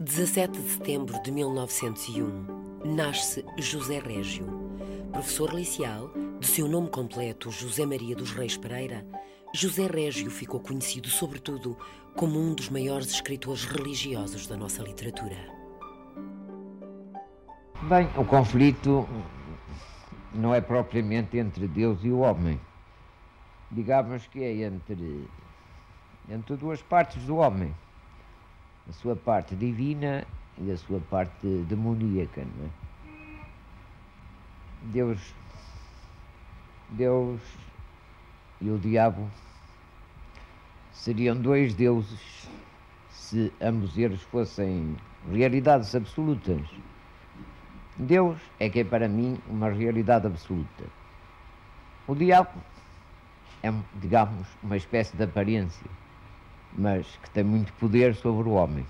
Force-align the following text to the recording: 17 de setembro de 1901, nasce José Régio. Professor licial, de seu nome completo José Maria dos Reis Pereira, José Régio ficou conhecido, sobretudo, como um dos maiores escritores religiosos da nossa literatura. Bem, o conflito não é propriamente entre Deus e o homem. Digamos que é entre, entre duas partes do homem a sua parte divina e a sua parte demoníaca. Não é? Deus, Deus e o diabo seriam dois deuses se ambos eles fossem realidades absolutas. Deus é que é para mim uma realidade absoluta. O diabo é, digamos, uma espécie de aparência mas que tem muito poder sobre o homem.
17 0.00 0.62
de 0.62 0.70
setembro 0.70 1.20
de 1.24 1.32
1901, 1.32 2.84
nasce 2.84 3.44
José 3.58 3.98
Régio. 3.98 4.46
Professor 5.10 5.52
licial, 5.52 6.12
de 6.38 6.46
seu 6.46 6.68
nome 6.68 6.88
completo 6.88 7.50
José 7.50 7.84
Maria 7.84 8.14
dos 8.14 8.30
Reis 8.30 8.56
Pereira, 8.56 9.04
José 9.52 9.88
Régio 9.88 10.30
ficou 10.30 10.60
conhecido, 10.60 11.08
sobretudo, 11.08 11.76
como 12.14 12.38
um 12.38 12.54
dos 12.54 12.68
maiores 12.68 13.08
escritores 13.10 13.64
religiosos 13.64 14.46
da 14.46 14.56
nossa 14.56 14.84
literatura. 14.84 15.36
Bem, 17.88 18.08
o 18.16 18.24
conflito 18.24 19.04
não 20.32 20.54
é 20.54 20.60
propriamente 20.60 21.38
entre 21.38 21.66
Deus 21.66 21.98
e 22.04 22.10
o 22.12 22.20
homem. 22.20 22.60
Digamos 23.68 24.28
que 24.28 24.44
é 24.44 24.62
entre, 24.62 25.28
entre 26.30 26.56
duas 26.56 26.80
partes 26.82 27.20
do 27.24 27.38
homem 27.38 27.74
a 28.88 28.92
sua 28.92 29.14
parte 29.14 29.54
divina 29.54 30.26
e 30.58 30.70
a 30.70 30.76
sua 30.76 31.00
parte 31.00 31.46
demoníaca. 31.68 32.42
Não 32.44 32.66
é? 32.66 32.88
Deus, 34.82 35.34
Deus 36.90 37.40
e 38.60 38.70
o 38.70 38.78
diabo 38.78 39.28
seriam 40.92 41.36
dois 41.36 41.74
deuses 41.74 42.48
se 43.10 43.52
ambos 43.60 43.96
eles 43.98 44.22
fossem 44.22 44.96
realidades 45.30 45.94
absolutas. 45.94 46.62
Deus 47.96 48.38
é 48.58 48.70
que 48.70 48.80
é 48.80 48.84
para 48.84 49.08
mim 49.08 49.38
uma 49.48 49.68
realidade 49.70 50.26
absoluta. 50.26 50.84
O 52.06 52.14
diabo 52.14 52.62
é, 53.62 53.72
digamos, 53.96 54.46
uma 54.62 54.76
espécie 54.76 55.16
de 55.16 55.24
aparência 55.24 55.90
mas 56.78 57.16
que 57.18 57.30
tem 57.30 57.44
muito 57.44 57.74
poder 57.74 58.14
sobre 58.14 58.48
o 58.48 58.52
homem. 58.52 58.88